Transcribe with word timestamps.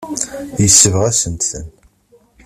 Yesbeɣ-asent-ten. 0.61 1.65